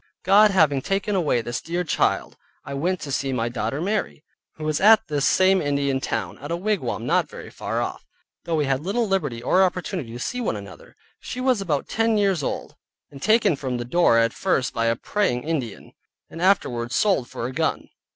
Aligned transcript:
God 0.23 0.49
having 0.49 0.81
taken 0.81 1.13
away 1.13 1.43
this 1.43 1.61
dear 1.61 1.83
child, 1.83 2.35
I 2.65 2.73
went 2.73 3.01
to 3.01 3.11
see 3.11 3.31
my 3.31 3.49
daughter 3.49 3.79
Mary, 3.79 4.23
who 4.55 4.63
was 4.63 4.81
at 4.81 5.07
this 5.09 5.27
same 5.27 5.61
Indian 5.61 5.99
town, 6.01 6.39
at 6.39 6.49
a 6.51 6.57
wigwam 6.57 7.05
not 7.05 7.29
very 7.29 7.51
far 7.51 7.83
off, 7.83 8.03
though 8.43 8.55
we 8.55 8.65
had 8.65 8.79
little 8.81 9.07
liberty 9.07 9.43
or 9.43 9.61
opportunity 9.63 10.11
to 10.11 10.17
see 10.17 10.41
one 10.41 10.55
another. 10.55 10.95
She 11.19 11.39
was 11.39 11.61
about 11.61 11.87
ten 11.87 12.17
years 12.17 12.41
old, 12.41 12.75
and 13.11 13.21
taken 13.21 13.55
from 13.55 13.77
the 13.77 13.85
door 13.85 14.17
at 14.17 14.33
first 14.33 14.73
by 14.73 14.87
a 14.87 14.95
Praying 14.95 15.43
Ind. 15.43 15.91
and 16.31 16.41
afterward 16.41 16.91
sold 16.91 17.29
for 17.29 17.45
a 17.45 17.51
gun. 17.53 17.87